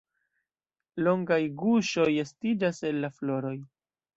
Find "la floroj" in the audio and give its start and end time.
3.05-3.57